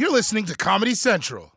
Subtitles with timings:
[0.00, 1.52] You're listening to Comedy Central.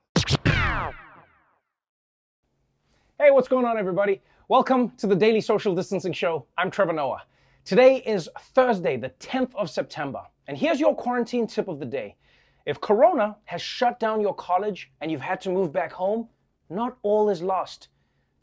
[3.17, 4.21] Hey, what's going on, everybody?
[4.49, 6.45] Welcome to the Daily Social Distancing Show.
[6.57, 7.23] I'm Trevor Noah.
[7.63, 12.17] Today is Thursday, the 10th of September, and here's your quarantine tip of the day.
[12.65, 16.27] If Corona has shut down your college and you've had to move back home,
[16.69, 17.87] not all is lost.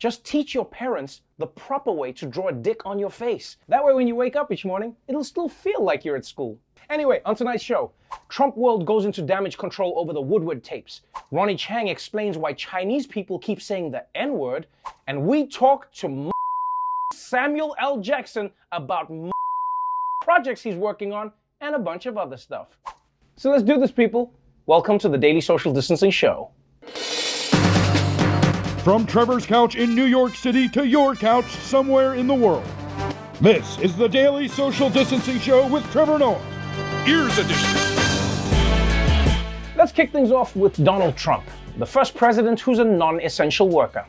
[0.01, 3.59] Just teach your parents the proper way to draw a dick on your face.
[3.69, 6.59] That way, when you wake up each morning, it'll still feel like you're at school.
[6.89, 7.93] Anyway, on tonight's show,
[8.31, 11.03] Trump World goes into damage control over the Woodward tapes.
[11.31, 14.67] Ronny Chieng explains why Chinese people keep saying the N word,
[15.07, 16.31] and we talk to
[17.13, 18.01] Samuel L.
[18.01, 19.13] Jackson about
[20.23, 21.31] projects he's working on
[21.61, 22.69] and a bunch of other stuff.
[23.37, 24.33] So let's do this, people.
[24.65, 26.53] Welcome to the Daily Social Distancing Show.
[28.91, 32.67] From Trevor's couch in New York City to your couch somewhere in the world.
[33.41, 36.43] This is the Daily Social Distancing Show with Trevor Noah.
[37.07, 37.71] Ears Edition.
[39.77, 41.45] Let's kick things off with Donald Trump,
[41.77, 44.05] the first president who's a non essential worker.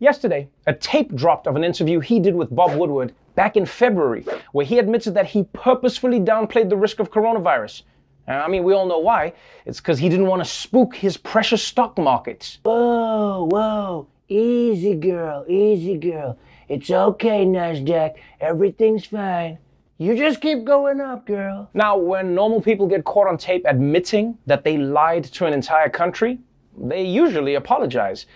[0.00, 4.26] Yesterday, a tape dropped of an interview he did with Bob Woodward back in February,
[4.52, 7.84] where he admitted that he purposefully downplayed the risk of coronavirus.
[8.26, 9.32] I mean, we all know why.
[9.66, 12.58] It's because he didn't want to spook his precious stock markets.
[12.62, 16.38] Whoa, whoa, easy girl, easy girl.
[16.68, 18.14] It's okay, NASDAQ.
[18.40, 19.58] Everything's fine.
[19.98, 21.68] You just keep going up, girl.
[21.74, 25.90] Now, when normal people get caught on tape admitting that they lied to an entire
[25.90, 26.38] country,
[26.78, 28.26] they usually apologize.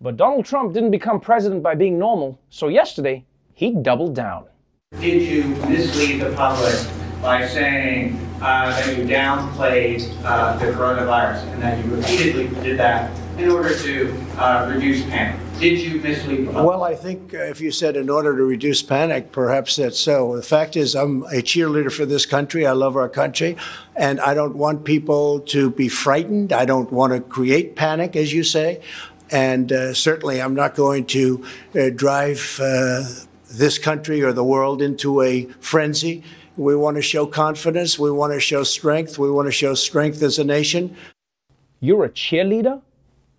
[0.00, 4.46] But Donald Trump didn't become president by being normal, so yesterday, he doubled down.
[5.00, 11.62] Did you mislead the public by saying uh, that you downplayed uh, the coronavirus and
[11.62, 15.40] that you repeatedly did that in order to uh, reduce panic?
[15.58, 16.48] Did you mislead?
[16.48, 20.36] Well, I think uh, if you said in order to reduce panic, perhaps that's so.
[20.36, 22.66] The fact is, I'm a cheerleader for this country.
[22.66, 23.56] I love our country,
[23.96, 26.52] and I don't want people to be frightened.
[26.52, 28.82] I don't want to create panic, as you say.
[29.30, 31.42] And uh, certainly, I'm not going to
[31.74, 33.04] uh, drive uh,
[33.46, 36.22] this country or the world into a frenzy.
[36.56, 37.98] We want to show confidence.
[37.98, 39.18] We want to show strength.
[39.18, 40.96] We want to show strength as a nation.
[41.80, 42.80] You're a cheerleader?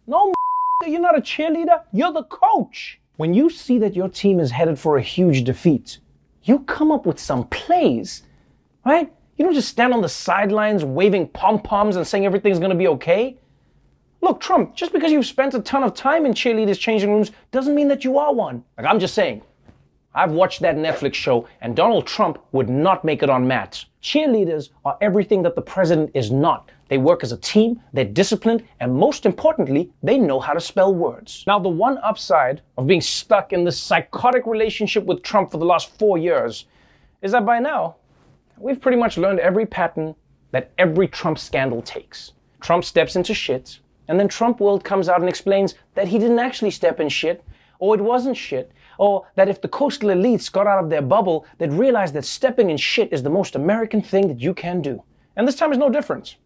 [0.05, 0.33] No,
[0.85, 1.81] you're not a cheerleader.
[1.93, 2.99] You're the coach.
[3.15, 5.99] When you see that your team is headed for a huge defeat,
[6.43, 8.23] you come up with some plays,
[8.85, 9.11] right?
[9.37, 12.75] You don't just stand on the sidelines waving pom poms and saying everything's going to
[12.75, 13.37] be okay.
[14.21, 17.75] Look, Trump, just because you've spent a ton of time in cheerleaders' changing rooms doesn't
[17.75, 18.63] mean that you are one.
[18.77, 19.41] Like, I'm just saying.
[20.15, 23.83] I've watched that Netflix show, and Donald Trump would not make it on mat.
[24.01, 26.71] Cheerleaders are everything that the president is not.
[26.87, 30.93] They work as a team, they're disciplined, and most importantly, they know how to spell
[30.93, 31.43] words.
[31.45, 35.65] Now, the one upside of being stuck in this psychotic relationship with Trump for the
[35.65, 36.65] last four years
[37.21, 37.97] is that by now,
[38.57, 40.15] we've pretty much learned every pattern
[40.51, 42.31] that every Trump scandal takes.
[42.61, 46.39] Trump steps into shit, and then Trump World comes out and explains that he didn't
[46.39, 47.43] actually step in shit,
[47.79, 51.45] or it wasn't shit, or that if the coastal elites got out of their bubble,
[51.57, 55.03] they'd realize that stepping in shit is the most American thing that you can do.
[55.35, 56.38] And this time is no different.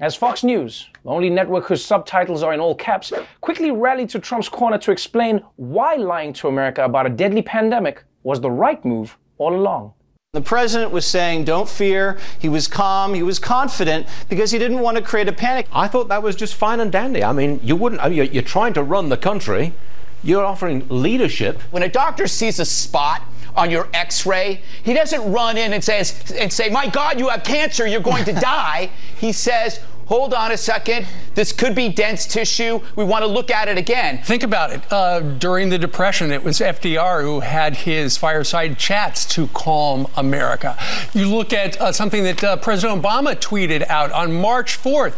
[0.00, 4.18] As Fox News, the only network whose subtitles are in all caps, quickly rallied to
[4.18, 8.84] Trump's corner to explain why lying to America about a deadly pandemic was the right
[8.84, 9.92] move all along.
[10.32, 12.18] The president was saying, don't fear.
[12.38, 13.12] He was calm.
[13.12, 15.68] He was confident because he didn't want to create a panic.
[15.70, 17.22] I thought that was just fine and dandy.
[17.22, 19.74] I mean, you wouldn't, I mean, you're, you're trying to run the country,
[20.22, 21.60] you're offering leadership.
[21.70, 23.22] When a doctor sees a spot
[23.54, 27.44] on your x-ray, he doesn't run in and says and say, "My god, you have
[27.44, 31.06] cancer, you're going to die." He says, Hold on a second.
[31.34, 32.80] This could be dense tissue.
[32.96, 34.22] We want to look at it again.
[34.22, 34.82] Think about it.
[34.92, 40.76] Uh, during the Depression, it was FDR who had his fireside chats to calm America.
[41.14, 45.14] You look at uh, something that uh, President Obama tweeted out on March 4th.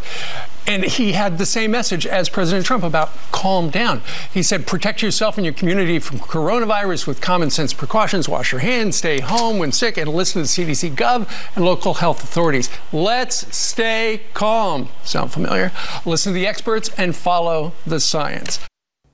[0.66, 4.00] And he had the same message as President Trump about calm down.
[4.32, 8.28] He said, protect yourself and your community from coronavirus with common sense precautions.
[8.28, 11.94] Wash your hands, stay home when sick, and listen to the CDC Gov and local
[11.94, 12.70] health authorities.
[12.92, 14.88] Let's stay calm.
[15.04, 15.70] Sound familiar?
[16.06, 18.60] Listen to the experts and follow the science.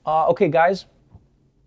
[0.07, 0.87] Uh, okay, guys,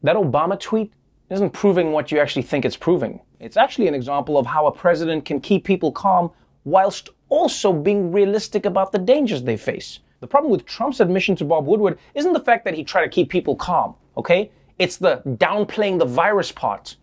[0.01, 0.93] that Obama tweet
[1.29, 3.19] isn't proving what you actually think it's proving.
[3.39, 6.31] It's actually an example of how a president can keep people calm
[6.63, 9.99] whilst also being realistic about the dangers they face.
[10.19, 13.09] The problem with Trump's admission to Bob Woodward isn't the fact that he tried to
[13.09, 14.51] keep people calm, okay?
[14.77, 16.95] It's the downplaying the virus part.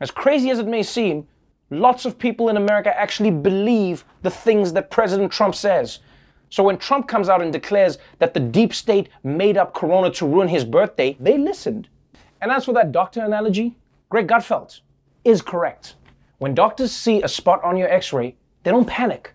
[0.00, 1.24] As crazy as it may seem,
[1.70, 6.00] lots of people in America actually believe the things that President Trump says.
[6.48, 10.26] So when Trump comes out and declares that the deep state made up Corona to
[10.26, 11.88] ruin his birthday, they listened.
[12.40, 13.76] And as for that doctor analogy,
[14.08, 14.80] Greg Gutfeld
[15.24, 15.94] is correct.
[16.38, 18.34] When doctors see a spot on your x ray,
[18.64, 19.32] they don't panic.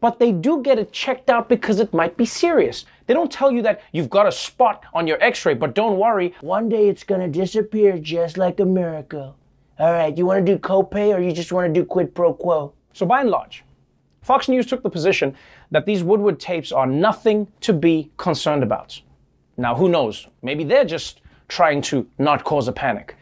[0.00, 2.86] But they do get it checked out because it might be serious.
[3.06, 5.98] They don't tell you that you've got a spot on your x ray, but don't
[5.98, 6.34] worry.
[6.40, 9.36] One day it's gonna disappear just like a miracle.
[9.78, 12.72] All right, you wanna do copay or you just wanna do quid pro quo?
[12.92, 13.64] So, by and large,
[14.22, 15.34] Fox News took the position
[15.70, 19.00] that these Woodward tapes are nothing to be concerned about.
[19.56, 20.28] Now, who knows?
[20.42, 23.16] Maybe they're just trying to not cause a panic.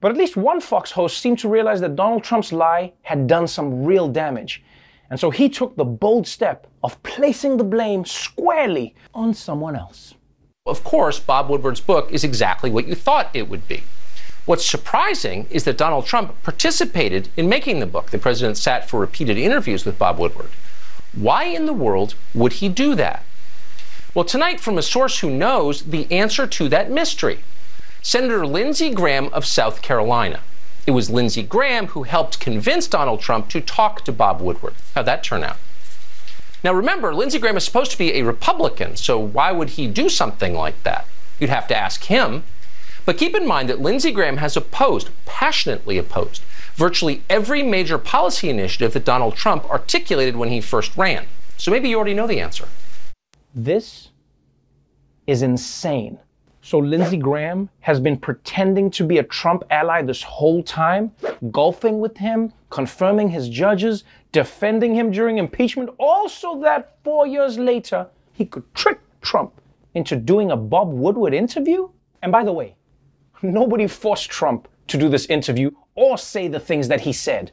[0.00, 3.46] But at least one Fox host seemed to realize that Donald Trump's lie had done
[3.46, 4.62] some real damage.
[5.10, 10.14] And so he took the bold step of placing the blame squarely on someone else.
[10.66, 13.84] Of course, Bob Woodward's book is exactly what you thought it would be.
[14.44, 18.10] What's surprising is that Donald Trump participated in making the book.
[18.10, 20.50] The president sat for repeated interviews with Bob Woodward.
[21.14, 23.24] Why in the world would he do that?
[24.14, 27.40] Well, tonight, from a source who knows the answer to that mystery
[28.02, 30.40] Senator Lindsey Graham of South Carolina.
[30.88, 34.72] It was Lindsey Graham who helped convince Donald Trump to talk to Bob Woodward.
[34.94, 35.58] How'd that turn out?
[36.64, 40.08] Now, remember, Lindsey Graham is supposed to be a Republican, so why would he do
[40.08, 41.06] something like that?
[41.38, 42.42] You'd have to ask him.
[43.04, 46.40] But keep in mind that Lindsey Graham has opposed, passionately opposed,
[46.74, 51.26] virtually every major policy initiative that Donald Trump articulated when he first ran.
[51.58, 52.66] So maybe you already know the answer.
[53.54, 54.08] This
[55.26, 56.18] is insane.
[56.68, 61.12] So Lindsey Graham has been pretending to be a Trump ally this whole time,
[61.50, 67.56] golfing with him, confirming his judges, defending him during impeachment, all so that four years
[67.56, 69.58] later he could trick Trump
[69.94, 71.88] into doing a Bob Woodward interview.
[72.20, 72.76] And by the way,
[73.40, 77.50] nobody forced Trump to do this interview or say the things that he said.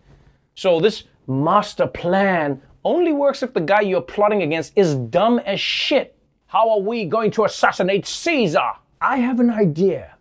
[0.56, 5.62] So this master plan only works if the guy you're plotting against is dumb as
[5.62, 6.18] shit.
[6.48, 8.74] How are we going to assassinate Caesar?
[9.02, 10.16] I have an idea.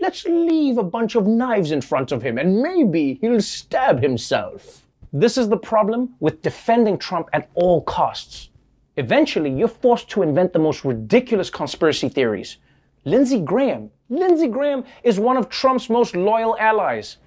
[0.00, 4.86] Let's leave a bunch of knives in front of him and maybe he'll stab himself.
[5.12, 8.50] This is the problem with defending Trump at all costs.
[8.96, 12.58] Eventually, you're forced to invent the most ridiculous conspiracy theories.
[13.04, 13.90] Lindsey Graham.
[14.08, 17.18] Lindsey Graham is one of Trump's most loyal allies.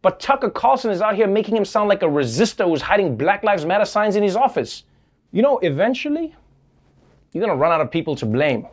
[0.00, 3.44] But Tucker Carlson is out here making him sound like a resistor who's hiding Black
[3.44, 4.84] Lives Matter signs in his office.
[5.32, 6.34] You know, eventually,
[7.32, 8.66] you're gonna run out of people to blame.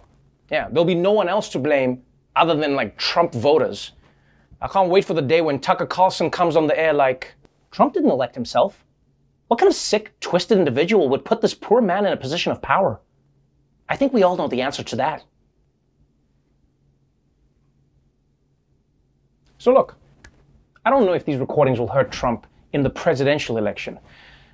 [0.52, 2.04] Yeah, there'll be no one else to blame
[2.36, 3.94] other than like Trump voters.
[4.62, 7.34] I can't wait for the day when Tucker Carlson comes on the air like,
[7.72, 8.86] Trump didn't elect himself.
[9.48, 12.62] What kind of sick, twisted individual would put this poor man in a position of
[12.62, 13.02] power?
[13.88, 15.24] I think we all know the answer to that.
[19.58, 19.98] So, look,
[20.86, 24.00] I don't know if these recordings will hurt Trump in the presidential election.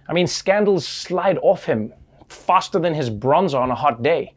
[0.08, 1.94] I mean, scandals slide off him
[2.28, 4.34] faster than his bronzer on a hot day.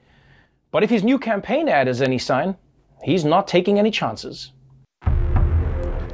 [0.75, 2.57] But if his new campaign ad is any sign,
[3.05, 4.51] he's not taking any chances.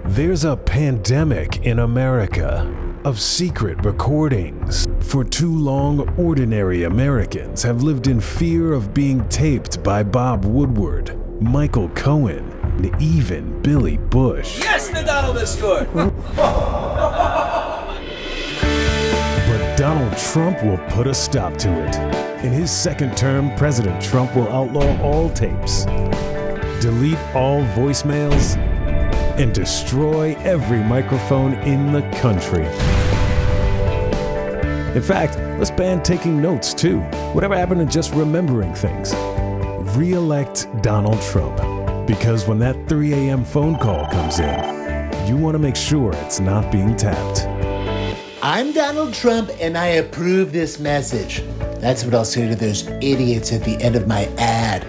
[0.05, 2.71] There's a pandemic in America
[3.07, 4.87] of secret recordings.
[5.01, 11.19] For too long, ordinary Americans have lived in fear of being taped by Bob Woodward,
[11.41, 14.59] Michael Cohen, and even Billy Bush.
[14.59, 15.89] Yes, the Donald has scored.
[19.81, 22.45] Donald Trump will put a stop to it.
[22.45, 25.87] In his second term, President Trump will outlaw all tapes,
[26.83, 28.59] delete all voicemails,
[29.39, 32.67] and destroy every microphone in the country.
[34.95, 37.01] In fact, let's ban taking notes too.
[37.33, 39.15] Whatever happened to just remembering things?
[39.97, 41.57] Re-elect Donald Trump.
[42.07, 43.47] Because when that 3 a.m.
[43.47, 47.60] phone call comes in, you want to make sure it's not being tapped.
[48.43, 51.43] I'm Donald Trump and I approve this message.
[51.79, 54.83] That's what I'll say to those idiots at the end of my ad.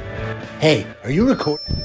[0.61, 1.83] Hey, are you recording?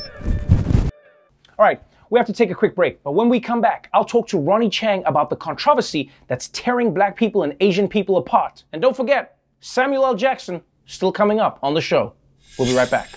[1.59, 4.05] All right, we have to take a quick break, but when we come back, I'll
[4.05, 8.63] talk to Ronny Chieng about the controversy that's tearing black people and Asian people apart.
[8.73, 10.15] And don't forget, Samuel L.
[10.15, 12.13] Jackson still coming up on the show.
[12.61, 13.11] We'll be right back.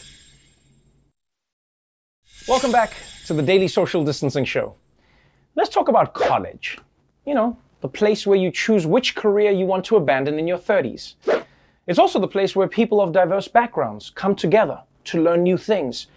[2.47, 2.95] Welcome back
[3.27, 4.73] to the Daily Social Distancing Show.
[5.53, 6.79] Let's talk about college.
[7.27, 10.57] You know, the place where you choose which career you want to abandon in your
[10.57, 11.15] 30s.
[11.87, 16.07] It's also the place where people of diverse backgrounds come together to learn new things.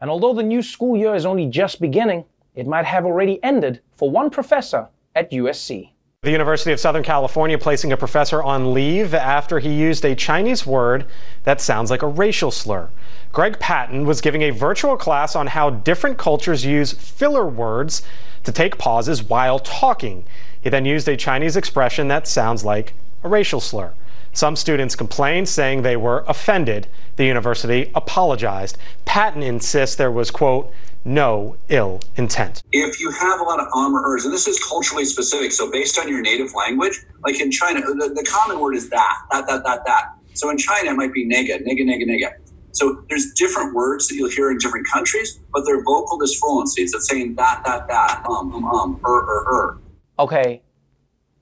[0.00, 3.80] And although the new school year is only just beginning, it might have already ended
[3.94, 5.90] for one professor at USC.
[6.22, 10.64] The University of Southern California placing a professor on leave after he used a Chinese
[10.64, 11.06] word
[11.42, 12.90] that sounds like a racial slur.
[13.32, 18.02] Greg Patton was giving a virtual class on how different cultures use filler words
[18.44, 20.24] to take pauses while talking.
[20.62, 23.92] He then used a Chinese expression that sounds like a racial slur.
[24.32, 26.86] Some students complained, saying they were offended.
[27.16, 28.78] The university apologized.
[29.04, 30.72] Patton insists there was, quote,
[31.04, 32.62] no ill intent.
[32.70, 35.70] if you have a lot of um or ers, and this is culturally specific, so
[35.70, 39.46] based on your native language, like in China, the, the common word is that, that,
[39.48, 40.14] that, that, that.
[40.34, 42.32] So in China, it might be nega, nega, nega, nega.
[42.70, 46.90] So there's different words that you'll hear in different countries, but they're vocal disfluencies.
[46.94, 49.78] It's saying that, that, that, um, um, um, er, er, er.
[50.18, 50.62] Okay,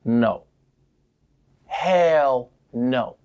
[0.04, 0.44] no.
[1.66, 3.16] Hell no.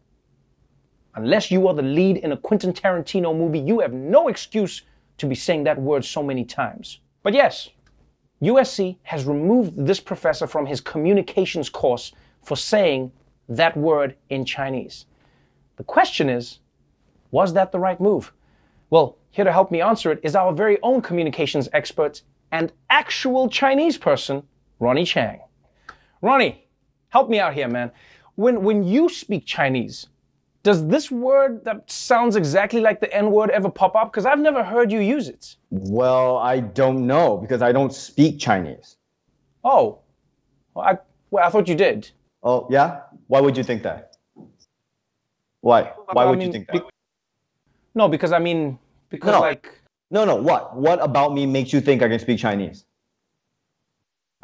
[1.16, 4.82] Unless you are the lead in a Quentin Tarantino movie, you have no excuse
[5.18, 7.00] to be saying that word so many times.
[7.24, 7.70] But yes,
[8.42, 12.12] USC has removed this professor from his communications course
[12.44, 13.12] for saying
[13.48, 15.06] that word in Chinese.
[15.78, 16.60] The question is,
[17.32, 18.34] was that the right move?
[18.90, 22.22] Well, here to help me answer it is our very own communications expert
[22.52, 24.44] and actual Chinese person,
[24.80, 25.40] Ronny Chieng.
[26.22, 26.68] Ronny,
[27.10, 27.92] help me out here, man.
[28.36, 30.08] When when you speak Chinese,
[30.64, 34.12] does this word that sounds exactly like the N word ever pop up?
[34.12, 35.56] Because I've never heard you use it.
[35.70, 38.98] Well, I don't know because I don't speak Chinese.
[39.64, 40.00] Oh,
[40.74, 40.98] well, I
[41.32, 42.12] well, I thought you did.
[42.44, 43.02] Oh, yeah?
[43.28, 44.18] Why would you think that?
[45.62, 45.92] Why?
[46.12, 46.74] Why I would mean, you think that?
[46.74, 46.90] be-
[47.96, 48.78] no, because I mean,
[49.10, 49.40] because No.
[49.40, 49.70] like
[50.12, 50.36] No, no.
[50.36, 50.76] What?
[50.76, 52.86] What about me makes you think I can speak Chinese?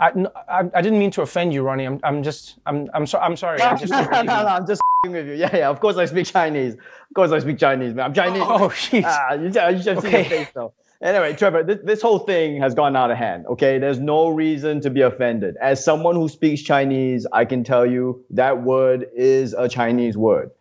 [0.01, 0.09] I,
[0.49, 1.85] I, I didn't mean to offend you, Ronny.
[1.85, 3.61] I'm, I'm just, I'm, I'm, so, I'm sorry.
[3.61, 5.33] I just, no, no, no, I'm just f***ing with you.
[5.33, 5.69] Yeah, yeah.
[5.69, 6.73] Of course I speak Chinese.
[6.73, 8.05] Of course I speak Chinese, man.
[8.07, 8.41] I'm Chinese.
[8.43, 9.03] Oh, jeez.
[9.05, 10.21] Ah, you, you just see Okay.
[10.21, 10.73] your face, though.
[11.03, 13.45] Anyway, Trevor, this, this whole thing has gone out of hand.
[13.47, 15.55] Okay, there's no reason to be offended.
[15.61, 20.51] As someone who speaks Chinese, I can tell you that word is a Chinese word.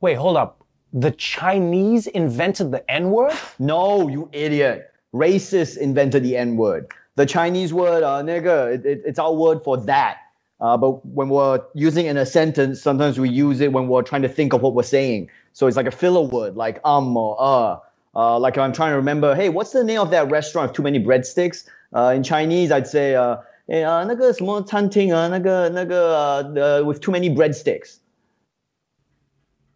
[0.00, 0.64] Wait, hold up.
[0.94, 3.36] The Chinese invented the N word?
[3.58, 4.90] No, you idiot.
[5.14, 6.86] Racists invented the N word
[7.17, 10.17] The Chinese word, uh, nigga, it, it, it's our word for that.
[10.59, 14.03] Uh, but when we're using it in a sentence, sometimes we use it when we're
[14.03, 15.29] trying to think of what we're saying.
[15.53, 17.79] So it's like a filler word, like um or uh.
[18.15, 20.83] Uh, like I'm trying to remember, hey, what's the name of that restaurant with too
[20.83, 21.65] many breadsticks?
[21.95, 23.37] Uh, in Chinese, I'd say, uh,
[23.69, 28.01] eh, uh, 那个什么餐厅啊，那个那个 uh, with too many breadsticks.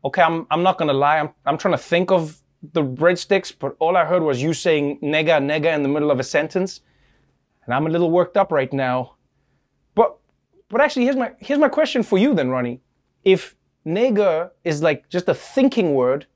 [0.04, 1.18] Okay, I'm, I'm not gonna lie.
[1.18, 2.40] I'm, I'm trying to think of
[2.74, 6.20] the breadsticks, but all I heard was you saying nega, nega in the middle of
[6.20, 6.82] a sentence,
[7.65, 9.15] and I'm a little worked up right now.
[9.95, 10.17] But,
[10.69, 12.81] but actually, here's my, here's my question for you then, Ronny.
[13.25, 13.55] If
[13.87, 16.27] nigger is like just a thinking word,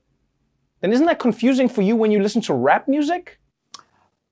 [0.81, 3.39] then isn't that confusing for you when you listen to rap music?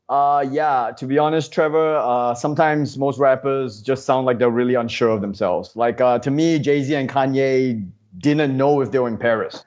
[0.07, 4.75] Uh, yeah, to be honest, Trevor, uh, sometimes most rappers just sound like they're really
[4.75, 5.75] unsure of themselves.
[5.75, 9.65] Like, uh, to me, Jay Z and Kanye didn't know if they were in Paris.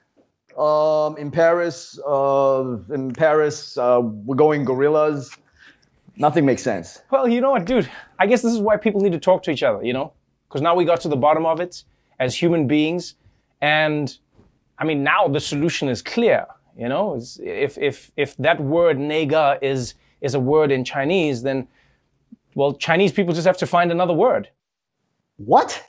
[0.57, 5.35] Um, in Paris, uh, in Paris, uh, we're going gorillas.
[6.19, 7.01] Nothing makes sense.
[7.11, 7.89] Well, you know what, dude?
[8.19, 10.11] I guess this is why people need to talk to each other, you know?
[10.47, 11.85] Because now we got to the bottom of it
[12.19, 13.15] as human beings.
[13.61, 14.15] And
[14.77, 16.45] I mean, now the solution is clear,
[16.77, 17.17] you know?
[17.41, 21.69] If, if, if that word nega is, is a word in Chinese, then,
[22.53, 24.49] well, Chinese people just have to find another word.
[25.37, 25.81] What?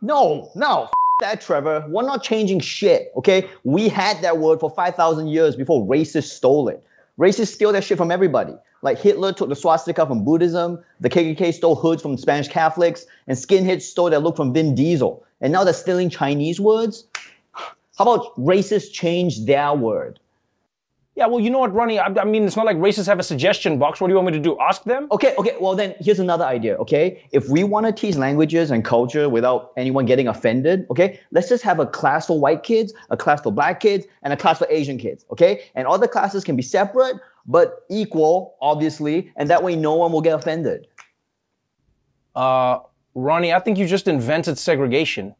[0.00, 1.84] No, no, f- that, Trevor.
[1.88, 3.48] We're not changing shit, okay?
[3.64, 6.84] We had that word for 5,000 years before racists stole it.
[7.18, 8.54] Racists steal that shit from everybody.
[8.82, 13.38] Like Hitler took the swastika from Buddhism, the KKK stole hoods from Spanish Catholics, and
[13.38, 15.24] skinheads stole that look from Vin Diesel.
[15.40, 17.04] And now they're stealing Chinese words?
[17.52, 20.18] How about racists change their word?
[21.14, 21.98] Yeah, well, you know what, Ronny?
[21.98, 24.00] I, I mean, it's not like racists have a suggestion box.
[24.00, 24.58] What do you want me to do?
[24.58, 25.08] Ask them?
[25.12, 27.28] Okay, okay, well then here's another idea, okay?
[27.32, 31.62] If we want to teach languages and culture without anyone getting offended, okay, let's just
[31.64, 34.66] have a class for white kids, a class for black kids, and a class for
[34.70, 35.64] Asian kids, okay?
[35.74, 37.16] And all the classes can be separate
[37.46, 40.86] but equal, obviously, and that way no one will get offended.
[42.34, 42.78] Uh,
[43.14, 45.34] Ronny, I think you just invented segregation.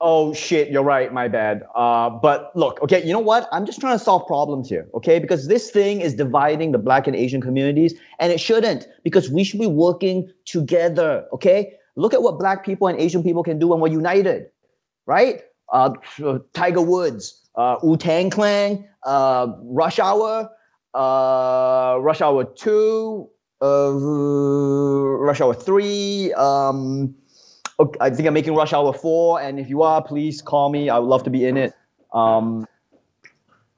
[0.00, 1.62] Oh shit, you're right, my bad.
[1.74, 3.48] Uh, but look, okay, you know what?
[3.50, 5.18] I'm just trying to solve problems here, okay?
[5.18, 9.42] Because this thing is dividing the black and Asian communities, and it shouldn't, because we
[9.42, 11.72] should be working together, okay?
[11.96, 14.48] Look at what black people and Asian people can do when we're united,
[15.06, 15.40] right?
[15.72, 15.94] Uh,
[16.52, 20.50] Tiger Woods, uh, Wu Tang Clan, uh, Rush Hour,
[20.92, 23.30] uh, Rush Hour 2,
[23.62, 27.14] uh, Rush Hour 3, um,
[28.00, 30.88] I think I'm making Rush Hour 4, and if you are, please call me.
[30.88, 31.74] I would love to be in it.
[32.12, 32.66] Um,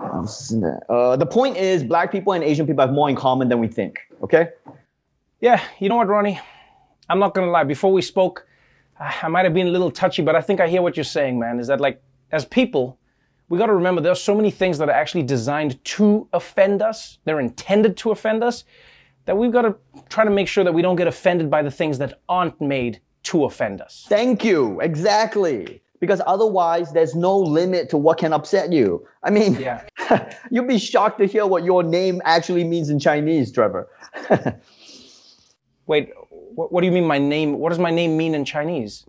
[0.00, 3.67] uh, the point is, black people and Asian people have more in common than we
[3.67, 3.99] think.
[4.23, 4.50] Okay?
[5.40, 6.40] Yeah, you know what, Ronny?
[7.09, 7.64] I'm not gonna lie.
[7.64, 8.47] Before we spoke,
[9.00, 11.38] I might have been a little touchy, but I think I hear what you're saying,
[11.38, 11.59] man.
[11.59, 12.00] Is that like,
[12.31, 12.99] as people,
[13.49, 17.19] we gotta remember there are so many things that are actually designed to offend us.
[17.25, 18.64] They're intended to offend us.
[19.25, 19.76] That we've got to
[20.09, 23.00] try to make sure that we don't get offended by the things that aren't made
[23.28, 24.06] to offend us.
[24.08, 24.80] Thank you.
[24.80, 25.82] Exactly.
[26.00, 29.06] Because otherwise, there's no limit to what can upset you.
[29.25, 29.82] I mean, Yeah.
[30.50, 33.88] you'd be shocked to hear what your name actually means in Chinese, Trevor.
[35.87, 37.58] Wait, what, what do you mean my name?
[37.58, 39.04] What does my name mean in Chinese?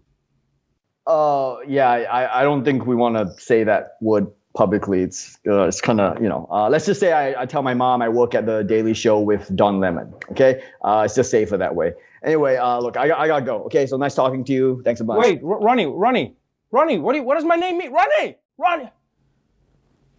[1.08, 5.02] Uh, yeah, I, I don't think we want to say that word publicly.
[5.02, 6.48] It's uh, it's kind of you know.
[6.52, 9.20] Uh, let's just say I, I tell my mom I work at the Daily Show
[9.20, 10.14] with Don Lemon.
[10.32, 11.94] Okay, uh, it's just safer that way.
[12.24, 13.64] Anyway, uh, look, I, I gotta go.
[13.66, 14.82] Okay, so nice talking to you.
[14.84, 15.24] Thanks a bunch.
[15.26, 16.36] Wait, R- Ronny, Ronny,
[16.72, 17.92] Ronny, what do you, what does my name mean?
[17.92, 18.90] Ronny, Ronny.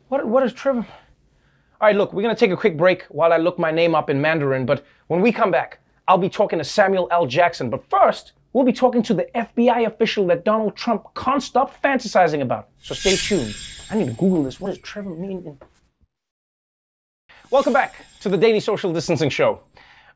[0.09, 0.81] What what is Trevor?
[1.81, 4.11] All right, look, we're gonna take a quick break while I look my name up
[4.11, 4.67] in Mandarin.
[4.67, 5.79] But when we come back,
[6.09, 7.27] I'll be talking to Samuel L.
[7.27, 7.71] Jackson.
[7.71, 12.41] But first, we'll be talking to the FBI official that Donald Trump can't stop fantasizing
[12.43, 12.69] about.
[12.81, 13.55] So stay tuned.
[13.91, 14.61] I need to Google this.
[14.61, 15.59] What does Trevor mean?
[17.51, 19.61] Welcome back to the Daily Social Distancing Show.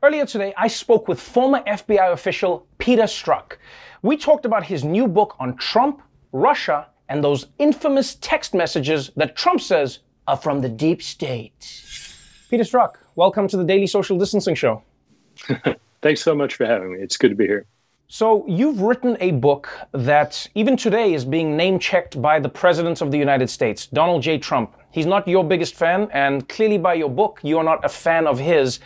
[0.03, 3.53] Earlier today, I spoke with former FBI official Peter Strzok.
[4.01, 6.01] We talked about his new book on Trump,
[6.33, 11.83] Russia, and those infamous text messages that Trump says are from the deep state.
[12.49, 14.83] Peter Strzok, welcome to the Daily Social Distancing Show.
[16.01, 16.99] Thanks so much for having me.
[16.99, 17.65] It's good to be here.
[18.07, 23.01] So, you've written a book that even today is being name checked by the President
[23.01, 24.37] of the United States, Donald J.
[24.37, 24.75] Trump.
[24.91, 28.27] He's not your biggest fan, and clearly by your book, you are not a fan
[28.27, 28.79] of his.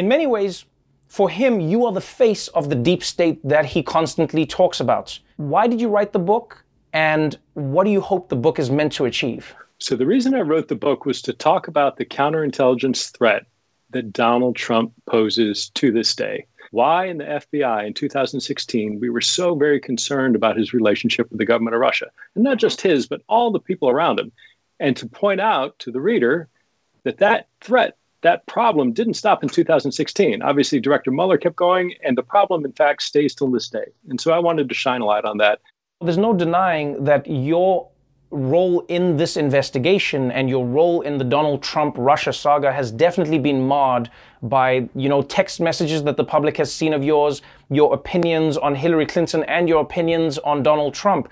[0.00, 0.64] In many ways,
[1.08, 5.18] for him, you are the face of the deep state that he constantly talks about.
[5.36, 6.64] Why did you write the book,
[6.94, 9.54] and what do you hope the book is meant to achieve?
[9.76, 13.44] So, the reason I wrote the book was to talk about the counterintelligence threat
[13.90, 16.46] that Donald Trump poses to this day.
[16.70, 21.40] Why in the FBI in 2016 we were so very concerned about his relationship with
[21.40, 24.32] the government of Russia, and not just his, but all the people around him,
[24.78, 26.48] and to point out to the reader
[27.04, 30.42] that that threat, that problem didn't stop in 2016.
[30.42, 33.86] Obviously, Director Mueller kept going, and the problem, in fact, stays till this day.
[34.08, 35.60] And so I wanted to shine a light on that.
[36.00, 37.88] There's no denying that your
[38.30, 43.38] role in this investigation and your role in the Donald Trump Russia saga has definitely
[43.38, 44.08] been marred
[44.42, 48.74] by, you know, text messages that the public has seen of yours, your opinions on
[48.74, 51.28] Hillary Clinton and your opinions on Donald Trump.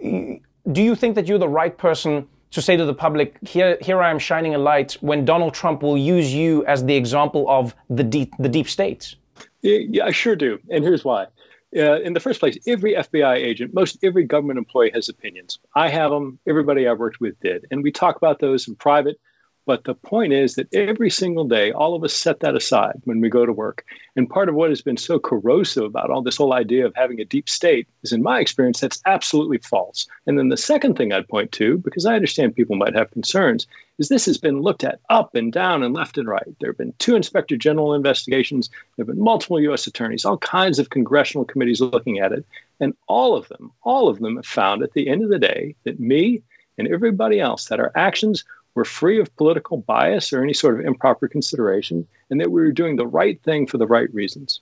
[0.00, 4.00] Do you think that you're the right person to say to the public, here, here
[4.00, 7.74] I am shining a light when Donald Trump will use you as the example of
[7.90, 9.14] the deep, the deep state?
[9.62, 10.58] Yeah, I sure do.
[10.70, 11.26] And here's why.
[11.74, 15.58] Uh, in the first place, every FBI agent, most every government employee has opinions.
[15.74, 16.38] I have them.
[16.46, 17.66] Everybody I've worked with did.
[17.70, 19.18] And we talk about those in private.
[19.64, 23.20] But the point is that every single day, all of us set that aside when
[23.20, 23.84] we go to work.
[24.16, 27.20] And part of what has been so corrosive about all this whole idea of having
[27.20, 30.08] a deep state is, in my experience, that's absolutely false.
[30.26, 33.68] And then the second thing I'd point to, because I understand people might have concerns,
[33.98, 36.46] is this has been looked at up and down and left and right.
[36.60, 39.86] There have been two inspector general investigations, there have been multiple U.S.
[39.86, 42.44] attorneys, all kinds of congressional committees looking at it.
[42.80, 45.76] And all of them, all of them have found at the end of the day
[45.84, 46.42] that me
[46.78, 50.86] and everybody else, that our actions were free of political bias or any sort of
[50.86, 54.60] improper consideration, and that we were doing the right thing for the right reasons.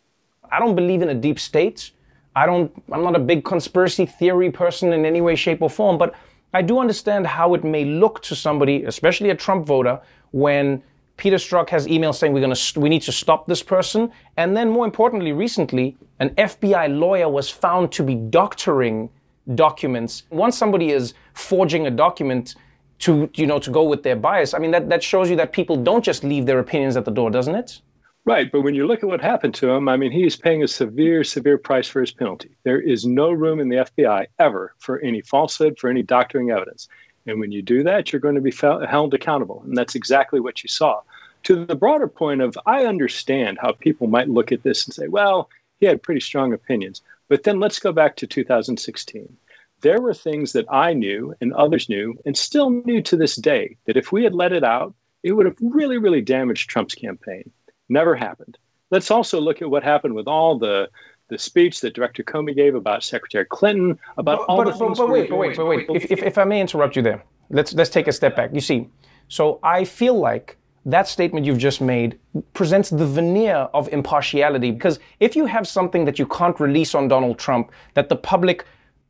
[0.51, 1.93] I don't believe in a deep state.
[2.35, 5.99] I don't I'm not a big conspiracy theory person in any way shape or form,
[5.99, 6.15] but
[6.53, 10.01] I do understand how it may look to somebody, especially a Trump voter,
[10.33, 10.83] when
[11.17, 14.57] Peter Strzok has emails saying we're going to we need to stop this person, and
[14.57, 19.11] then more importantly, recently, an FBI lawyer was found to be doctoring
[19.55, 20.25] documents.
[20.31, 22.55] Once somebody is forging a document
[23.01, 25.53] to you know to go with their bias, I mean that that shows you that
[25.53, 27.81] people don't just leave their opinions at the door, doesn't it?
[28.27, 30.63] Right, but when you look at what happened to him, I mean, he is paying
[30.63, 32.51] a severe, severe price for his penalty.
[32.65, 36.87] There is no room in the FBI ever for any falsehood, for any doctoring evidence.
[37.27, 39.63] And when you do that, you're going to be held accountable.
[39.65, 41.01] And that's exactly what you saw.
[41.45, 45.09] To the broader point of, I understand how people might look at this and say,
[45.09, 47.01] well, he had pretty strong opinions.
[47.29, 49.35] But then let's go back to 2016.
[49.83, 53.77] There were things that I knew and others knew and still knew to this day
[53.87, 57.51] that if we had let it out, it would have really, really damaged Trump's campaign.
[57.89, 58.59] Never happened.
[58.91, 60.89] Let's also look at what happened with all the
[61.29, 64.79] the speech that Director Comey gave about Secretary Clinton, about but, all but, the but,
[64.79, 64.99] things.
[64.99, 65.87] But wait, but wait, but wait.
[65.91, 68.51] If, if, if I may interrupt you there, let's let's take a step back.
[68.53, 68.89] You see,
[69.29, 72.19] so I feel like that statement you've just made
[72.53, 77.07] presents the veneer of impartiality because if you have something that you can't release on
[77.07, 78.65] Donald Trump that the public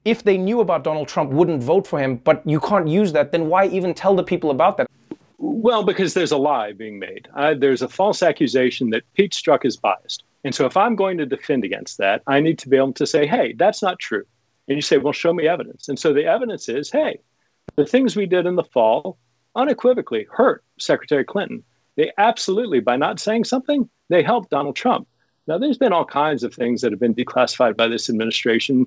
[0.04, 3.32] if they knew about Donald Trump wouldn't vote for him but you can't use that
[3.32, 4.86] then why even tell the people about that
[5.42, 7.26] well, because there's a lie being made.
[7.34, 10.22] Uh, there's a false accusation that Pete Strzok is biased.
[10.44, 13.06] And so if I'm going to defend against that, I need to be able to
[13.06, 14.24] say, hey, that's not true.
[14.68, 15.88] And you say, well, show me evidence.
[15.88, 17.20] And so the evidence is, hey,
[17.76, 19.18] the things we did in the fall
[19.56, 21.64] unequivocally hurt Secretary Clinton.
[21.96, 25.08] They absolutely, by not saying something, they helped Donald Trump.
[25.46, 28.86] Now, there's been all kinds of things that have been declassified by this administration.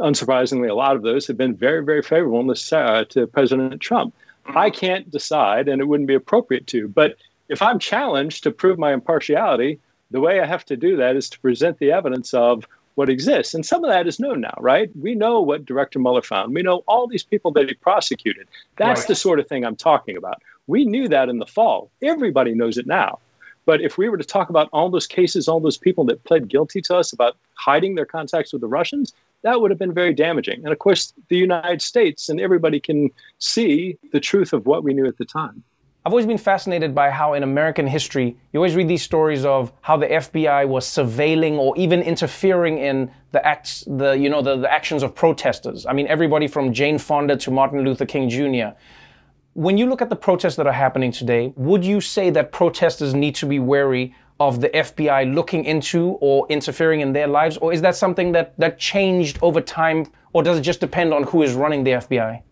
[0.00, 4.14] Unsurprisingly, a lot of those have been very, very favorable uh, to President Trump.
[4.46, 6.88] I can't decide, and it wouldn't be appropriate to.
[6.88, 7.16] But
[7.48, 9.78] if I'm challenged to prove my impartiality,
[10.10, 13.54] the way I have to do that is to present the evidence of what exists.
[13.54, 14.90] And some of that is known now, right?
[14.96, 16.54] We know what Director Mueller found.
[16.54, 18.48] We know all these people that he prosecuted.
[18.76, 19.08] That's Right.
[19.08, 20.42] the sort of thing I'm talking about.
[20.66, 21.90] We knew that in the fall.
[22.02, 23.18] Everybody knows it now.
[23.66, 26.48] But if we were to talk about all those cases, all those people that pled
[26.48, 30.14] guilty to us about hiding their contacts with the Russians, that would have been very
[30.14, 30.62] damaging.
[30.64, 34.92] And of course, the United States and everybody can see the truth of what we
[34.92, 35.62] knew at the time.
[36.04, 39.70] I've always been fascinated by how in American history, you always read these stories of
[39.82, 44.56] how the FBI was surveilling or even interfering in the acts, the you know, the,
[44.56, 45.84] the actions of protesters.
[45.84, 48.74] I mean, everybody from Jane Fonda to Martin Luther King Jr.
[49.52, 53.12] When you look at the protests that are happening today, would you say that protesters
[53.12, 57.72] need to be wary of the FBI looking into or interfering in their lives, or
[57.72, 61.42] is that something that that changed over time, or does it just depend on who
[61.42, 62.42] is running the FBI?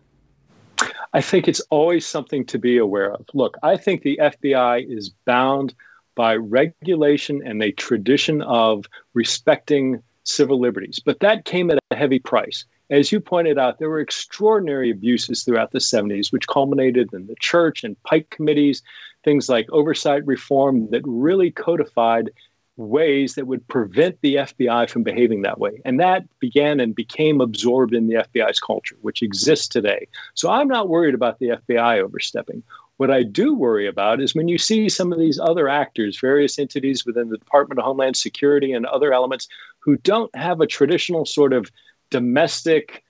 [1.11, 3.25] I think it's always something to be aware of.
[3.33, 5.73] Look, I think the FBI is bound
[6.13, 12.19] by regulation and a tradition of respecting civil liberties, but that came at a heavy
[12.19, 12.65] price.
[12.91, 17.35] As you pointed out, there were extraordinary abuses throughout the 70s, which culminated in the
[17.39, 18.83] church and Pike committees,
[19.23, 22.31] things like oversight reform that really codified
[22.79, 25.81] ways that would prevent the FBI from behaving that way.
[25.83, 30.07] And that began and became absorbed in the FBI's culture, which exists today.
[30.33, 32.63] So I'm not worried about the FBI overstepping.
[32.97, 36.57] What I do worry about is when you see some of these other actors, various
[36.57, 39.47] entities within the Department of Homeland Security and other elements
[39.79, 41.69] who don't have a traditional sort of
[42.09, 43.03] domestic,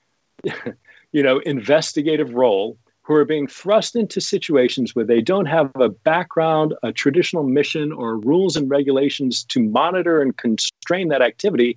[1.12, 2.76] you know, investigative role
[3.10, 7.90] who are being thrust into situations where they don't have a background, a traditional mission,
[7.90, 11.76] or rules and regulations to monitor and constrain that activity.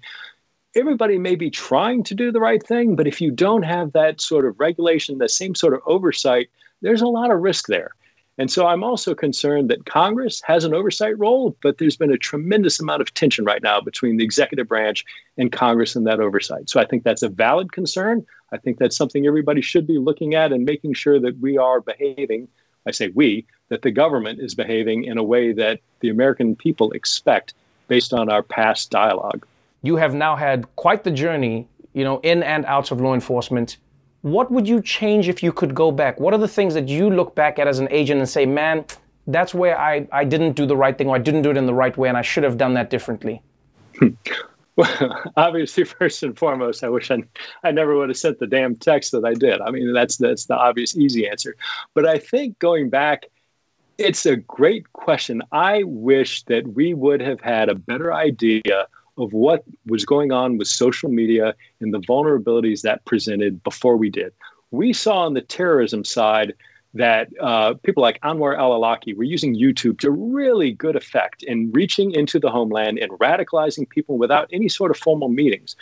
[0.76, 4.22] Everybody may be trying to do the right thing, but if you don't have that
[4.22, 6.52] sort of regulation, the same sort of oversight,
[6.84, 7.96] there's a lot of risk there.
[8.38, 12.18] And so I'm also concerned that Congress has an oversight role, but there's been a
[12.18, 15.04] tremendous amount of tension right now between the executive branch
[15.40, 16.70] and Congress and that oversight.
[16.70, 18.24] So I think that's a valid concern.
[18.54, 21.82] I think that's something everybody should be looking at and making sure that we are
[21.82, 22.48] behaving.
[22.88, 26.92] I say we, that the government is behaving in a way that the American people
[26.92, 27.56] expect
[27.88, 29.46] based on our past dialogue.
[29.82, 33.78] You have now had quite the journey, you know, in and out of law enforcement.
[34.22, 36.20] What would you change if you could go back?
[36.20, 38.86] What are the things that you look back at as an agent and say, man,
[39.28, 41.66] that's where I, I didn't do the right thing or I didn't do it in
[41.66, 43.42] the right way and I should have done that differently?
[44.76, 47.24] Well, obviously, first and foremost, I wish I,
[47.64, 49.62] I never would have sent the damn text that I did.
[49.62, 51.56] I mean, that's that's the obvious, easy answer.
[51.94, 53.26] But I think going back,
[53.98, 55.42] it's a great question.
[55.52, 60.58] I wish that we would have had a better idea of what was going on
[60.58, 64.34] with social media and the vulnerabilities that presented before we did.
[64.72, 66.56] We saw on the terrorism side
[66.94, 71.72] that uh, people like Anwar al Awlaki were using YouTube to really good effect in
[71.72, 75.76] reaching into the homeland and radicalizing people without any sort of formal meetings.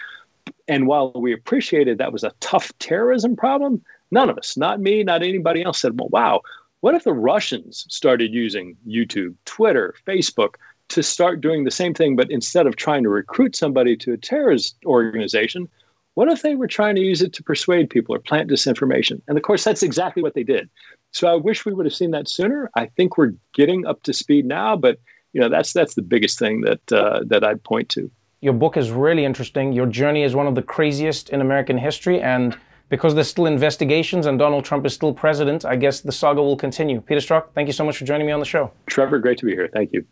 [0.67, 5.03] And while we appreciated that was a tough terrorism problem, none of us, not me,
[5.03, 6.41] not anybody else, said, well, wow,
[6.79, 10.55] what if the Russians started using YouTube, Twitter, Facebook
[10.89, 14.17] to start doing the same thing, but instead of trying to recruit somebody to a
[14.17, 15.69] terrorist organization,
[16.15, 19.21] what if they were trying to use it to persuade people or plant disinformation?
[19.27, 20.69] And of course, that's exactly what they did.
[21.11, 22.69] So I wish we would have seen that sooner.
[22.75, 24.99] I think we're getting up to speed now, but
[25.33, 28.09] you know that's that's the biggest thing that uh, that I'd point to.
[28.41, 29.71] Your book is really interesting.
[29.71, 32.57] Your journey is one of the craziest in American history, and
[32.89, 36.57] because there's still investigations and Donald Trump is still president, I guess the saga will
[36.57, 36.99] continue.
[37.01, 38.71] Peter Strzok, thank you so much for joining me on the show.
[38.87, 39.69] Trevor, great to be here.
[39.71, 40.05] Thank you.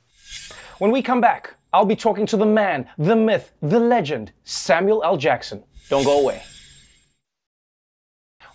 [0.78, 5.04] When we come back, I'll be talking to the man, the myth, the legend, Samuel
[5.04, 5.18] L.
[5.18, 5.64] Jackson.
[5.90, 6.42] Don't go away.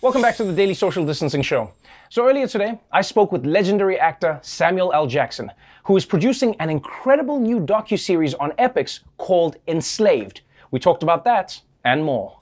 [0.01, 1.71] Welcome back to the Daily Social Distancing Show.
[2.09, 5.07] So earlier today, I spoke with legendary actor Samuel L.
[5.07, 5.49] Jackson,
[5.85, 10.41] who is producing an incredible new docu-series on Epix called Enslaved.
[10.71, 12.37] We talked about that and more.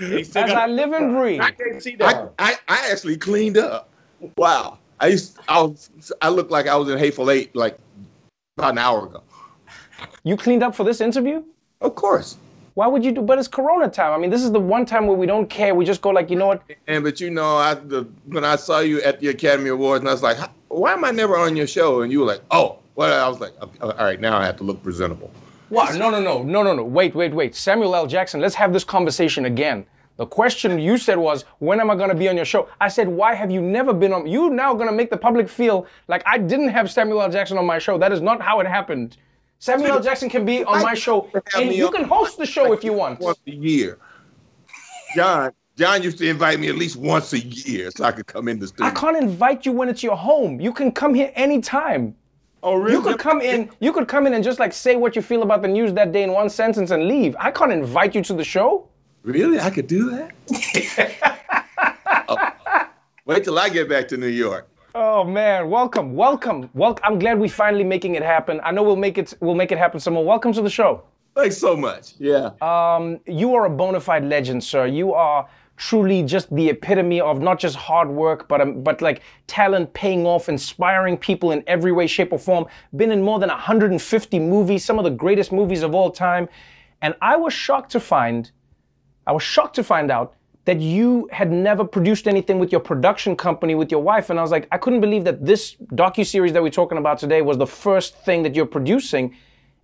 [0.00, 1.40] As I live and breathe.
[1.40, 2.32] I can't see that.
[2.40, 3.88] I, I, I actually cleaned up.
[4.36, 4.78] Wow.
[4.98, 7.78] I used I was I looked like I was in Hateful Eight like
[8.56, 9.22] about an hour ago.
[10.24, 11.44] You cleaned up for this interview?
[11.80, 12.36] Of course.
[12.78, 13.22] Why would you do?
[13.22, 14.12] But it's Corona time.
[14.12, 15.74] I mean, this is the one time where we don't care.
[15.74, 16.62] We just go like, you know what?
[16.86, 20.08] And but you know, I the when I saw you at the Academy Awards, and
[20.08, 20.38] I was like,
[20.68, 22.02] why am I never on your show?
[22.02, 24.58] And you were like, oh, well, I was like, okay, all right, now I have
[24.58, 25.28] to look presentable.
[25.70, 25.96] What?
[25.96, 26.84] No, no, no, no, no, no.
[26.84, 27.56] Wait, wait, wait.
[27.56, 28.06] Samuel L.
[28.06, 29.84] Jackson, let's have this conversation again.
[30.16, 32.68] The question you said was, when am I going to be on your show?
[32.80, 34.28] I said, why have you never been on?
[34.28, 37.28] You now going to make the public feel like I didn't have Samuel L.
[37.28, 37.98] Jackson on my show.
[37.98, 39.16] That is not how it happened.
[39.58, 40.00] Samuel L.
[40.00, 43.20] Jackson can be on my show, and you can host the show if you want.
[43.20, 43.98] Once a year.
[45.16, 48.46] John, John used to invite me at least once a year so I could come
[48.48, 48.86] in the studio.
[48.86, 50.60] I can't invite you when it's your home.
[50.60, 52.14] You can come here anytime.
[52.62, 52.94] Oh, really?
[52.94, 53.70] You could come in.
[53.80, 56.12] You could come in and just like say what you feel about the news that
[56.12, 57.34] day in one sentence and leave.
[57.38, 58.88] I can't invite you to the show.
[59.22, 59.58] Really?
[59.60, 61.44] I could do that?
[62.30, 62.36] Oh,
[63.24, 64.68] Wait till I get back to New York.
[65.00, 67.04] Oh man, welcome, welcome, welcome.
[67.06, 68.60] I'm glad we finally making it happen.
[68.64, 69.32] I know we'll make it.
[69.38, 70.24] We'll make it happen some more.
[70.24, 71.04] Welcome to the show.
[71.36, 72.14] Thanks so much.
[72.18, 72.50] Yeah.
[72.60, 74.86] Um, you are a bona fide legend, sir.
[74.86, 79.22] You are truly just the epitome of not just hard work, but um, but like
[79.46, 82.66] talent paying off, inspiring people in every way, shape, or form.
[82.96, 86.48] Been in more than 150 movies, some of the greatest movies of all time,
[87.02, 88.50] and I was shocked to find,
[89.28, 90.34] I was shocked to find out
[90.68, 94.42] that you had never produced anything with your production company with your wife, and I
[94.42, 97.56] was like, I couldn't believe that this docu series that we're talking about today was
[97.56, 99.34] the first thing that you're producing.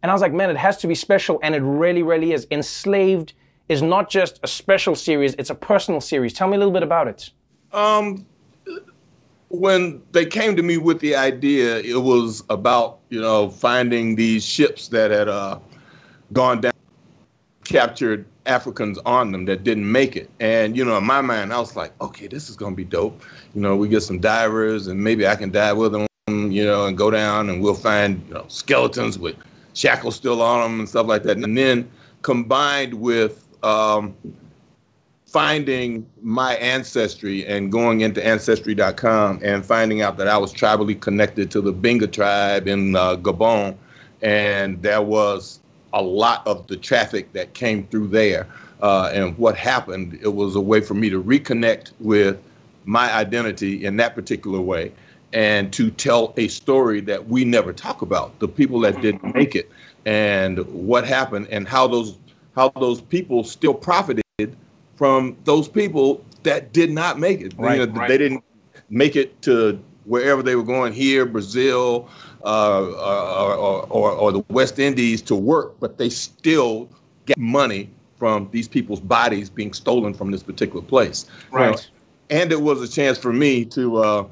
[0.02, 2.46] And I was like, man, it has to be special, and it really, really is.
[2.50, 3.32] Enslaved
[3.70, 6.34] is not just a special series; it's a personal series.
[6.34, 7.30] Tell me a little bit about it.
[7.72, 8.26] Um,
[9.48, 14.44] when they came to me with the idea, it was about you know finding these
[14.44, 15.60] ships that had uh,
[16.34, 16.74] gone down,
[17.64, 20.30] captured Africans on them that didn't make it.
[20.40, 23.22] And you know, in my mind, I was like, okay, this is gonna be dope.
[23.54, 26.06] You know, we get some divers, and maybe I can dive with them.
[26.28, 29.36] You know, and go down, and we'll find you know skeletons with
[29.74, 31.36] shackles still on them and stuff like that.
[31.36, 31.90] And then
[32.22, 34.14] combined with um,
[35.26, 41.50] finding my ancestry and going into ancestry.com and finding out that I was tribally connected
[41.50, 43.76] to the Benga tribe in uh, Gabon,
[44.22, 45.60] and there was
[45.94, 48.46] a lot of the traffic that came through there.
[48.82, 52.38] Uh, and what happened, it was a way for me to reconnect with
[52.84, 54.92] my identity in that particular way
[55.32, 59.54] and to tell a story that we never talk about the people that didn't make
[59.56, 59.70] it
[60.04, 62.18] and what happened and how those
[62.54, 64.22] how those people still profited
[64.96, 68.08] from those people that did not make it Right, You know, right.
[68.08, 68.44] they didn't
[68.90, 72.08] make it to wherever they were going here brazil
[72.44, 76.88] or, or, or, or the west indies to work but they still
[77.26, 81.90] get money from these people's bodies being stolen from this particular place You know, Right.
[82.30, 84.24] and it was a chance for me to uh,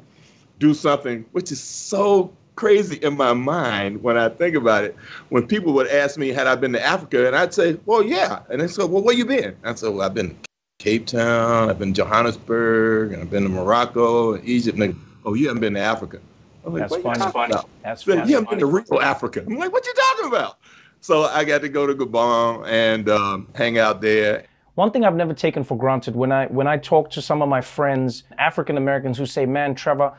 [0.59, 4.95] do something which is so crazy in my mind when I think about it.
[5.31, 8.41] When people would ask me, had I been to Africa, and I'd say, well, yeah.
[8.51, 9.57] And they said, well, where you been?
[9.65, 10.37] I said, well, I've been to
[10.79, 14.79] Cape Town, I've been to Johannesburg, and I've been to Morocco, and Egypt.
[14.79, 16.21] And they, oh, you haven't been to Africa.
[16.65, 17.25] I'm like, That's funny.
[17.25, 17.69] about?
[17.83, 18.29] That's funny.
[18.29, 19.45] You haven't been to real Africa.
[19.47, 20.59] I'm like, what you talking about?
[21.01, 24.45] So I got to go to Gabon and um, hang out there.
[24.75, 27.49] One thing I've never taken for granted when I when I talk to some of
[27.49, 30.13] my friends, African Americans, who say, "Man, Trevor."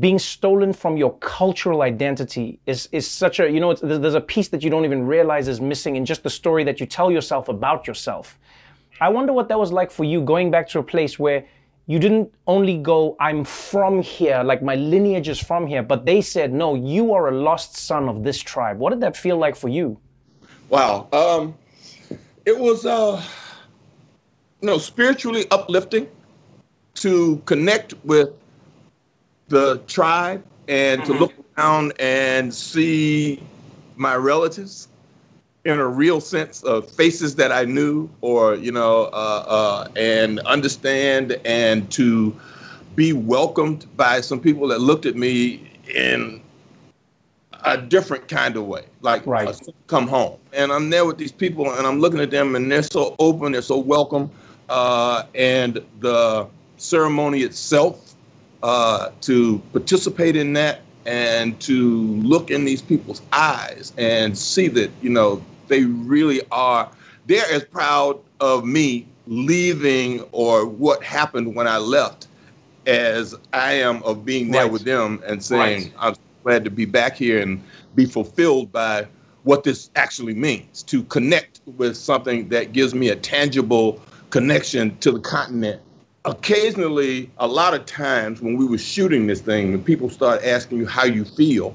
[0.00, 4.48] Being stolen from your cultural identity is is such a you know there's a piece
[4.48, 7.50] that you don't even realize is missing in just the story that you tell yourself
[7.50, 8.38] about yourself.
[9.02, 11.44] I wonder what that was like for you going back to a place where
[11.86, 16.20] you didn't only go, I'm from here, like my lineage is from here, but they
[16.22, 18.78] said, no, you are a lost son of this tribe.
[18.78, 19.98] What did that feel like for you?
[20.70, 21.08] Wow.
[21.12, 21.54] Um,
[22.46, 23.22] it was, uh,
[24.60, 26.08] you know, spiritually uplifting
[26.94, 28.30] to connect with
[29.48, 33.42] the tribe and to look around and see
[33.96, 34.88] my relatives
[35.64, 40.40] in a real sense of faces that I knew or, you know, uh, uh, and
[40.40, 42.38] understand and to
[42.94, 46.42] be welcomed by some people that looked at me in
[47.64, 49.48] a different kind of way, like Right.
[49.48, 49.54] uh,
[49.86, 50.38] come home.
[50.52, 53.52] And I'm there with these people, and I'm looking at them, and they're so open,
[53.52, 54.30] they're so welcome,
[54.68, 56.46] uh, and the
[56.76, 58.14] ceremony itself,
[58.62, 64.90] uh, to participate in that, and to look in these people's eyes and see that
[65.02, 66.90] you know they really are.
[67.26, 72.28] They're as proud of me leaving or what happened when I left
[72.86, 75.92] as I am of being there with them and saying, Right.
[75.98, 77.62] I'm glad to be back here and
[77.94, 79.06] be fulfilled by
[79.44, 84.00] what this actually means to connect with something that gives me a tangible
[84.30, 85.80] connection to the continent.
[86.24, 90.78] Occasionally, a lot of times when we were shooting this thing, when people start asking
[90.78, 91.74] you how you feel,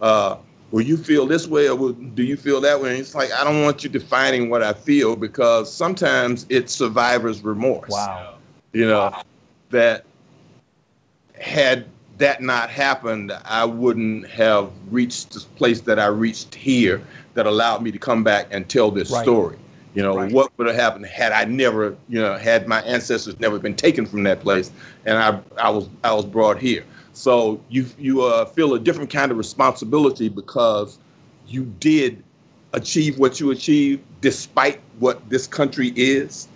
[0.00, 0.36] uh,
[0.70, 2.90] will you feel this way or do you feel that way?
[2.90, 7.42] And it's like, I don't want you defining what I feel because sometimes it's survivor's
[7.42, 7.90] remorse.
[7.90, 8.34] Wow.
[8.72, 9.14] You know,
[9.70, 10.04] that
[11.40, 11.86] had
[12.18, 17.00] that not happened, I wouldn't have reached this place that I reached here
[17.34, 19.24] that allowed me to come back and tell this Right.
[19.24, 19.56] story.
[19.94, 20.32] You know, Right.
[20.32, 24.06] what would have happened had I never, you know, had my ancestors never been taken
[24.06, 24.70] from that place
[25.04, 26.84] and I, I was I was brought here.
[27.20, 30.98] So you you uh, feel a different kind of responsibility because
[31.46, 32.24] you did
[32.72, 36.48] achieve what you achieved despite what this country is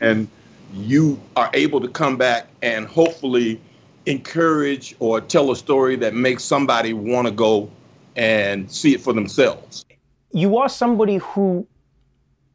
[0.00, 0.28] and
[0.74, 3.60] you are able to come back and hopefully
[4.06, 7.70] encourage or tell a story that makes somebody want to go
[8.16, 9.84] and see it for themselves.
[10.32, 11.64] You are somebody who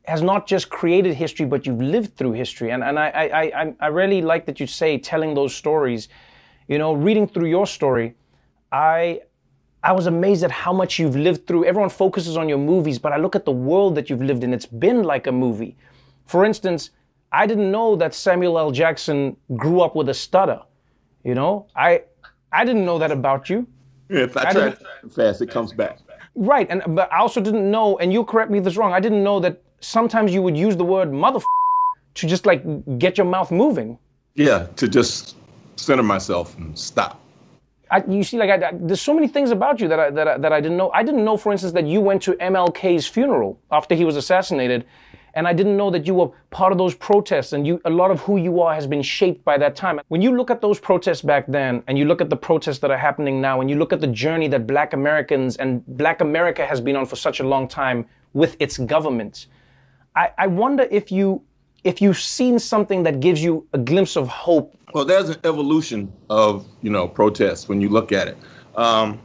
[0.03, 2.71] has not just created history, but you've lived through history.
[2.71, 6.09] And, and I, I, I, I really like that you say telling those stories.
[6.67, 8.15] You know, reading through your story,
[8.71, 9.21] I,
[9.83, 11.65] I was amazed at how much you've lived through.
[11.65, 14.53] Everyone focuses on your movies, but I look at the world that you've lived in.
[14.53, 15.75] It's been like a movie.
[16.25, 16.91] For instance,
[17.31, 18.71] I didn't know that Samuel L.
[18.71, 20.61] Jackson grew up with a stutter.
[21.23, 22.03] You know, I
[22.51, 23.67] I didn't know that about you.
[24.09, 24.75] Yeah, if I, I try
[25.09, 25.99] fast, it comes back.
[26.35, 28.93] Right, and but I also didn't know, and you correct me if this is wrong.
[28.93, 31.39] I didn't know that sometimes you would use the word mother
[32.15, 32.63] to just like
[32.97, 33.97] get your mouth moving.
[34.35, 35.35] Yeah, to just
[35.81, 37.19] center myself and stop.
[37.89, 40.27] I, you see, like I, I- there's so many things about you that I, that
[40.27, 40.91] I, that I didn't know.
[40.91, 44.85] I didn't know, for instance, that you went to MLK's funeral after he was assassinated,
[45.33, 47.51] and I didn't know that you were part of those protests.
[47.51, 49.99] And you, a lot of who you are has been shaped by that time.
[50.07, 52.91] When you look at those protests back then, and you look at the protests that
[52.91, 56.65] are happening now, and you look at the journey that Black Americans and Black America
[56.65, 59.47] has been on for such a long time with its government,
[60.15, 61.41] I, I wonder if you
[61.83, 64.75] if you've seen something that gives you a glimpse of hope.
[64.93, 68.37] Well, there's an evolution of you know protests when you look at it.
[68.75, 69.19] Um,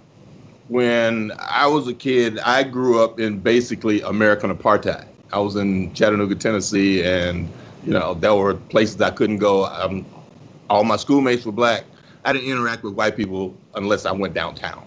[0.69, 5.07] when I was a kid, I grew up in basically American apartheid.
[5.33, 7.49] I was in Chattanooga, Tennessee, and
[7.85, 9.67] you know there were places I couldn't go.
[9.67, 10.05] Um,
[10.71, 11.85] all my schoolmates were black.
[12.25, 14.85] I didn't interact with white people unless I went downtown.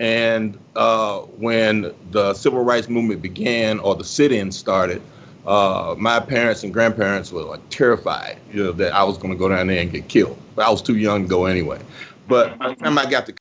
[0.00, 5.00] And uh, when the civil rights movement began or the sit-ins started,
[5.46, 9.38] uh, my parents and grandparents were like terrified, you know, that I was going to
[9.38, 10.38] go down there and get killed.
[10.54, 11.80] But I was too young to go anyway.
[12.28, 13.34] But by the time I got to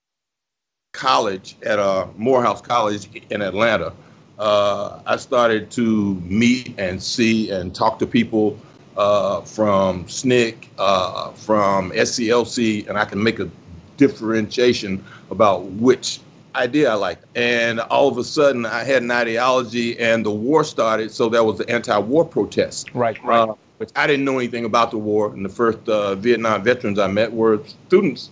[0.93, 3.93] college at uh, Morehouse College in Atlanta,
[4.39, 8.57] uh, I started to meet and see and talk to people
[8.97, 13.49] uh, from SNCC, uh, from SCLC, and I can make a
[13.97, 16.19] differentiation about which
[16.55, 17.25] idea I liked.
[17.35, 21.11] And all of a sudden, I had an ideology, and the war started.
[21.11, 22.93] So there was the anti-war protest.
[22.93, 23.49] Right, right.
[23.49, 26.99] Uh, which I didn't know anything about the war, and the first uh, Vietnam veterans
[26.99, 28.29] I met were students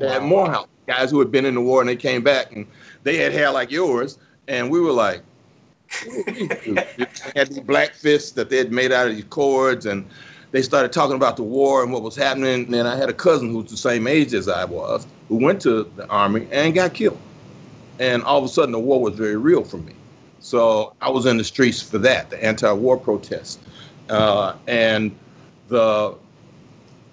[0.00, 2.66] at Morehouse, guys who had been in the war and they came back, and
[3.04, 5.22] they had hair like yours, and we were like.
[7.34, 10.04] had these black fists that they had made out of these cords, and
[10.50, 12.64] they started talking about the war and what was happening.
[12.64, 15.36] And then I had a cousin who was the same age as I was, who
[15.36, 17.18] went to the army and got killed.
[17.98, 19.94] And all of a sudden, the war was very real for me.
[20.40, 23.60] So I was in the streets for that, the anti-war protest,
[24.08, 25.14] uh, and
[25.68, 26.14] the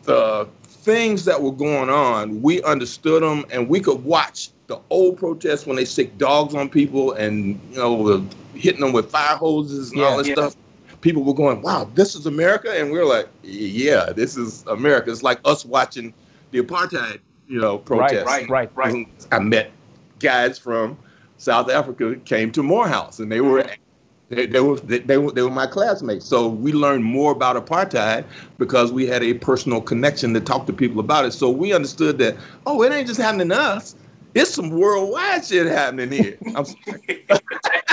[0.04, 2.42] the things that were going on.
[2.42, 6.70] We understood them, and we could watch the old protests when they sick dogs on
[6.70, 10.34] people and you know hitting them with fire hoses and all this yeah.
[10.34, 10.56] stuff.
[11.02, 15.12] People were going, "Wow, this is America," and we are like, "Yeah, this is America."
[15.12, 16.14] It's like us watching
[16.52, 18.26] the apartheid, you know, protest.
[18.26, 19.08] right, right, right.
[19.32, 19.72] I met
[20.20, 20.98] guys from
[21.38, 24.36] South Africa came to Morehouse, and they were mm-hmm.
[24.36, 26.26] they, they were they, they were they were my classmates.
[26.26, 28.26] So we learned more about apartheid
[28.58, 31.32] because we had a personal connection to talk to people about it.
[31.32, 33.96] So we understood that oh, it ain't just happening to us.
[34.34, 36.38] It's some worldwide shit happening here.
[36.56, 37.26] I'm sorry.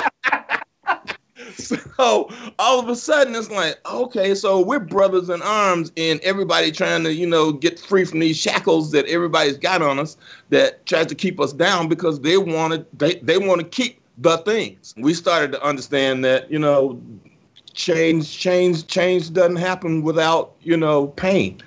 [1.97, 6.71] so all of a sudden it's like okay so we're brothers in arms and everybody
[6.71, 10.17] trying to you know get free from these shackles that everybody's got on us
[10.51, 14.39] that tries to keep us down because they wanted they, they want to keep the
[14.39, 14.95] things.
[14.97, 17.01] We started to understand that you know
[17.75, 21.61] change change change doesn't happen without you know pain.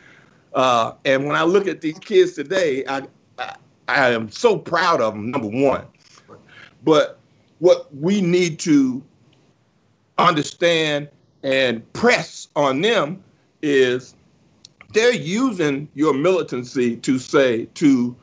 [0.54, 3.02] Uh, and when i look at these kids today I,
[3.38, 3.56] I
[3.89, 5.86] i am so proud of them number one.
[6.84, 7.19] But
[7.60, 9.04] what we need to
[10.17, 11.10] understand
[11.43, 13.23] and press on them
[13.62, 14.15] is
[14.93, 18.15] they're using your militancy to say to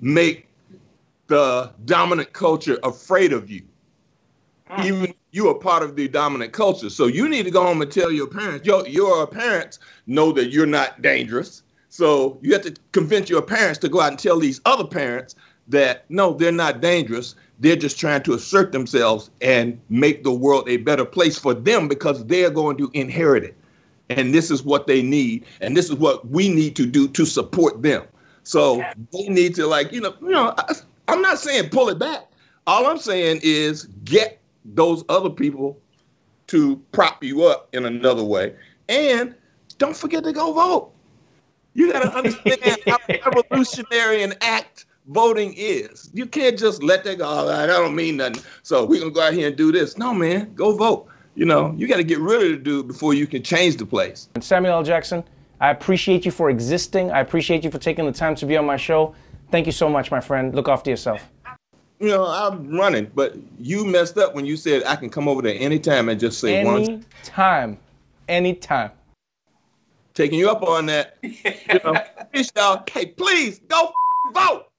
[0.00, 0.46] make
[1.26, 3.62] the dominant culture afraid of you.
[4.70, 4.84] Mm.
[4.84, 6.90] Even you are part of the dominant culture.
[6.90, 8.66] So you need to go home and tell your parents.
[8.66, 11.62] Your, your parents know that you're not dangerous.
[11.88, 15.34] So you have to convince your parents to go out and tell these other parents
[15.68, 20.68] that no they're not dangerous they're just trying to assert themselves and make the world
[20.68, 23.56] a better place for them because they're going to inherit it.
[24.08, 25.44] And this is what they need.
[25.60, 28.04] And this is what we need to do to support them.
[28.42, 28.82] So
[29.12, 30.74] they need to like, you know, you know, I,
[31.06, 32.26] I'm not saying pull it back.
[32.66, 35.78] All I'm saying is get those other people
[36.48, 38.54] to prop you up in another way.
[38.88, 39.34] And
[39.78, 40.92] don't forget to go vote.
[41.74, 42.98] You got to understand how
[43.30, 46.10] revolutionary an act voting is.
[46.14, 47.26] You can't just let that go.
[47.28, 48.42] "Oh, that don't mean nothing.
[48.62, 49.98] So we're gonna go out here and do this.
[49.98, 51.08] No, man, go vote.
[51.34, 53.86] You know, you got to get rid of the dude before you can change the
[53.86, 54.28] place.
[54.34, 54.82] And Samuel L.
[54.82, 55.22] Jackson,
[55.60, 57.10] I appreciate you for existing.
[57.12, 59.14] I appreciate you for taking the time to be on my show.
[59.50, 60.54] Thank you so much, my friend.
[60.54, 61.30] Look after yourself.
[61.98, 65.42] You know, I'm running, but you messed up when you said I can come over
[65.42, 66.82] there anytime and just say one.
[66.82, 67.78] Anytime.
[68.28, 68.90] Anytime.
[70.14, 71.18] Taking you up on that.
[71.22, 71.94] You know,
[72.90, 73.92] hey, please go
[74.32, 74.69] vote.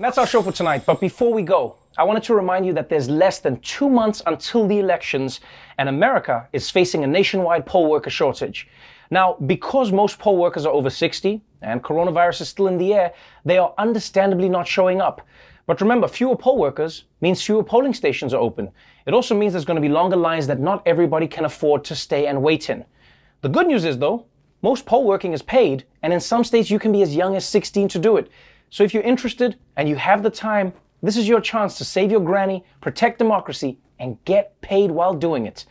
[0.00, 0.86] And that's our show for tonight.
[0.86, 4.22] But before we go, I wanted to remind you that there's less than two months
[4.24, 5.40] until the elections,
[5.76, 8.66] and America is facing a nationwide poll worker shortage.
[9.10, 13.12] Now, because most poll workers are over 60 and coronavirus is still in the air,
[13.44, 15.20] they are understandably not showing up.
[15.66, 18.70] But remember, fewer poll workers means fewer polling stations are open.
[19.04, 21.94] It also means there's going to be longer lines that not everybody can afford to
[21.94, 22.86] stay and wait in.
[23.42, 24.24] The good news is, though,
[24.62, 27.46] most poll working is paid, and in some states you can be as young as
[27.46, 28.30] 16 to do it.
[28.70, 32.10] So if you're interested and you have the time, this is your chance to save
[32.10, 35.66] your granny, protect democracy, and get paid while doing it.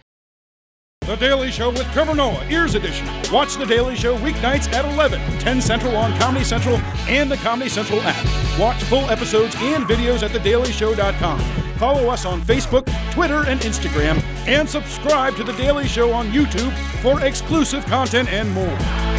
[1.02, 3.08] The Daily Show with Trevor Noah, Ears Edition.
[3.32, 6.78] Watch The Daily Show weeknights at 11, 10 Central on Comedy Central
[7.08, 8.60] and the Comedy Central app.
[8.60, 11.40] Watch full episodes and videos at thedailyshow.com.
[11.80, 16.74] Follow us on Facebook, Twitter, and Instagram, and subscribe to The Daily Show on YouTube
[17.02, 19.19] for exclusive content and more.